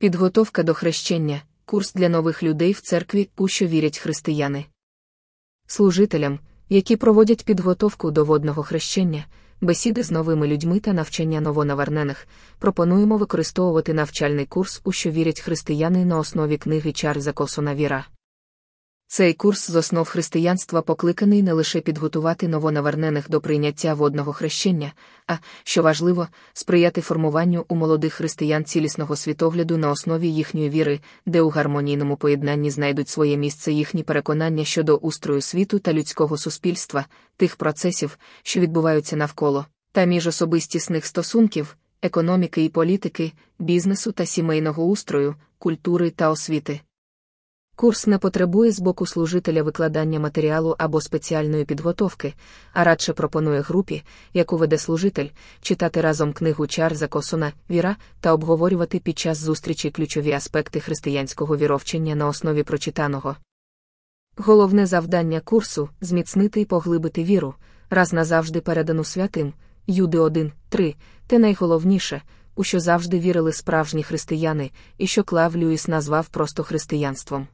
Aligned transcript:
Підготовка 0.00 0.62
до 0.62 0.74
хрещення 0.74 1.42
курс 1.64 1.92
для 1.92 2.08
нових 2.08 2.42
людей 2.42 2.72
в 2.72 2.80
церкві, 2.80 3.28
у 3.36 3.48
що 3.48 3.66
вірять 3.66 3.98
християни. 3.98 4.64
Служителям, 5.66 6.38
які 6.68 6.96
проводять 6.96 7.44
підготовку 7.44 8.10
до 8.10 8.24
водного 8.24 8.62
хрещення, 8.62 9.24
бесіди 9.60 10.02
з 10.02 10.10
новими 10.10 10.46
людьми 10.46 10.80
та 10.80 10.92
навчання 10.92 11.40
новонавернених, 11.40 12.28
пропонуємо 12.58 13.16
використовувати 13.16 13.94
навчальний 13.94 14.46
курс, 14.46 14.80
у 14.84 14.92
що 14.92 15.10
вірять 15.10 15.40
християни 15.40 16.04
на 16.04 16.18
основі 16.18 16.56
книги 16.56 16.92
Чарльза 16.92 17.32
Косона 17.32 17.74
Віра. 17.74 18.06
Цей 19.10 19.34
курс 19.34 19.70
з 19.70 19.76
основ 19.76 20.08
християнства 20.08 20.82
покликаний 20.82 21.42
не 21.42 21.52
лише 21.52 21.80
підготувати 21.80 22.48
новонавернених 22.48 23.30
до 23.30 23.40
прийняття 23.40 23.94
водного 23.94 24.32
хрещення, 24.32 24.92
а, 25.26 25.36
що 25.64 25.82
важливо, 25.82 26.28
сприяти 26.52 27.00
формуванню 27.00 27.64
у 27.68 27.74
молодих 27.74 28.12
християн 28.12 28.64
цілісного 28.64 29.16
світогляду 29.16 29.76
на 29.76 29.90
основі 29.90 30.28
їхньої 30.28 30.70
віри, 30.70 31.00
де 31.26 31.40
у 31.42 31.48
гармонійному 31.48 32.16
поєднанні 32.16 32.70
знайдуть 32.70 33.08
своє 33.08 33.36
місце 33.36 33.72
їхні 33.72 34.02
переконання 34.02 34.64
щодо 34.64 34.96
устрою 34.96 35.40
світу 35.40 35.78
та 35.78 35.92
людського 35.92 36.38
суспільства, 36.38 37.04
тих 37.36 37.56
процесів, 37.56 38.18
що 38.42 38.60
відбуваються 38.60 39.16
навколо, 39.16 39.66
та 39.92 40.04
міжособистісних 40.04 41.06
стосунків, 41.06 41.76
економіки 42.02 42.64
і 42.64 42.68
політики, 42.68 43.32
бізнесу 43.58 44.12
та 44.12 44.26
сімейного 44.26 44.84
устрою, 44.84 45.34
культури 45.58 46.10
та 46.10 46.30
освіти. 46.30 46.80
Курс 47.80 48.06
не 48.06 48.18
потребує 48.18 48.72
з 48.72 48.80
боку 48.80 49.06
служителя 49.06 49.62
викладання 49.62 50.20
матеріалу 50.20 50.74
або 50.78 51.00
спеціальної 51.00 51.64
підготовки, 51.64 52.34
а 52.72 52.84
радше 52.84 53.12
пропонує 53.12 53.60
групі, 53.60 54.02
яку 54.34 54.56
веде 54.56 54.78
служитель, 54.78 55.28
читати 55.60 56.00
разом 56.00 56.32
книгу 56.32 56.66
Чарльза 56.66 57.06
Косона 57.06 57.52
Віра 57.70 57.96
та 58.20 58.32
обговорювати 58.32 58.98
під 58.98 59.18
час 59.18 59.38
зустрічі 59.38 59.90
ключові 59.90 60.32
аспекти 60.32 60.80
християнського 60.80 61.56
віровчення 61.56 62.14
на 62.14 62.26
основі 62.26 62.62
прочитаного. 62.62 63.36
Головне 64.36 64.86
завдання 64.86 65.40
курсу 65.40 65.88
зміцнити 66.00 66.60
і 66.60 66.64
поглибити 66.64 67.24
віру, 67.24 67.54
раз 67.90 68.12
назавжди 68.12 68.60
передану 68.60 69.04
святим, 69.04 69.52
Юди 69.86 70.18
1, 70.18 70.52
3, 70.68 70.94
те 71.26 71.38
найголовніше, 71.38 72.22
у 72.54 72.64
що 72.64 72.80
завжди 72.80 73.18
вірили 73.18 73.52
справжні 73.52 74.02
християни, 74.02 74.70
і 74.98 75.06
що 75.06 75.24
Клав 75.24 75.56
Люїс 75.56 75.88
назвав 75.88 76.28
просто 76.28 76.62
християнством. 76.62 77.48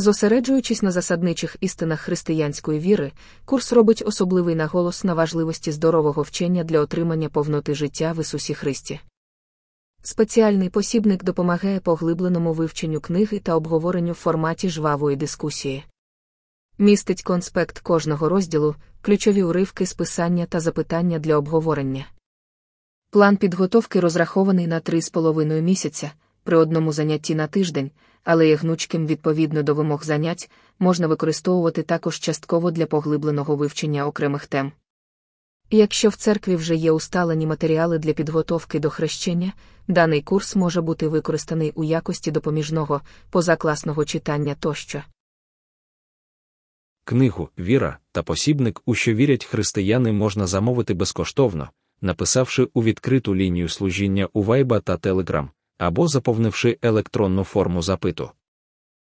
Зосереджуючись 0.00 0.82
на 0.82 0.90
засадничих 0.90 1.56
істинах 1.60 2.00
християнської 2.00 2.80
віри, 2.80 3.12
курс 3.44 3.72
робить 3.72 4.02
особливий 4.06 4.54
наголос 4.54 5.04
на 5.04 5.14
важливості 5.14 5.72
здорового 5.72 6.22
вчення 6.22 6.64
для 6.64 6.80
отримання 6.80 7.28
повноти 7.28 7.74
життя 7.74 8.12
в 8.12 8.20
Ісусі 8.20 8.54
Христі. 8.54 9.00
Спеціальний 10.02 10.68
посібник 10.68 11.24
допомагає 11.24 11.80
поглибленому 11.80 12.52
вивченню 12.52 13.00
книги 13.00 13.38
та 13.38 13.54
обговоренню 13.54 14.12
в 14.12 14.14
форматі 14.14 14.68
жвавої 14.68 15.16
дискусії. 15.16 15.84
Містить 16.78 17.22
конспект 17.22 17.78
кожного 17.78 18.28
розділу, 18.28 18.76
ключові 19.02 19.42
уривки 19.42 19.86
з 19.86 19.94
писання 19.94 20.46
та 20.46 20.60
запитання 20.60 21.18
для 21.18 21.36
обговорення. 21.36 22.06
План 23.10 23.36
підготовки 23.36 24.00
розрахований 24.00 24.66
на 24.66 24.80
3,5 24.80 25.60
місяця 25.60 26.12
при 26.44 26.56
одному 26.56 26.92
занятті 26.92 27.34
на 27.34 27.46
тиждень 27.46 27.90
але 28.30 28.48
є 28.48 28.56
гнучким 28.56 29.06
відповідно 29.06 29.62
до 29.62 29.74
вимог 29.74 30.04
занять, 30.04 30.50
можна 30.78 31.06
використовувати 31.06 31.82
також 31.82 32.18
частково 32.18 32.70
для 32.70 32.86
поглибленого 32.86 33.56
вивчення 33.56 34.06
окремих 34.06 34.46
тем. 34.46 34.72
Якщо 35.70 36.08
в 36.08 36.14
церкві 36.14 36.56
вже 36.56 36.76
є 36.76 36.92
усталені 36.92 37.46
матеріали 37.46 37.98
для 37.98 38.12
підготовки 38.12 38.80
до 38.80 38.90
хрещення, 38.90 39.52
даний 39.88 40.22
курс 40.22 40.56
може 40.56 40.80
бути 40.80 41.08
використаний 41.08 41.72
у 41.74 41.84
якості 41.84 42.30
допоміжного, 42.30 43.00
позакласного 43.30 44.04
читання 44.04 44.56
тощо. 44.60 45.02
Книгу 47.04 47.48
Віра 47.58 47.98
та 48.12 48.22
посібник, 48.22 48.82
у 48.86 48.94
що 48.94 49.14
вірять 49.14 49.44
християни, 49.44 50.12
можна 50.12 50.46
замовити 50.46 50.94
безкоштовно, 50.94 51.70
написавши 52.00 52.68
у 52.74 52.82
відкриту 52.82 53.36
лінію 53.36 53.68
служіння 53.68 54.28
у 54.32 54.42
Вайба 54.42 54.80
та 54.80 54.96
Телеграм 54.96 55.50
або 55.78 56.08
заповнивши 56.08 56.78
електронну 56.82 57.44
форму 57.44 57.82
запиту. 57.82 58.30